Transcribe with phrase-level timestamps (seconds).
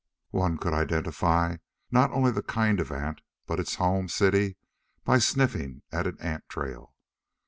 [0.31, 1.57] One could identify
[1.91, 4.57] not only the kind of ant, but its home city,
[5.03, 6.95] by sniffing at an ant trail.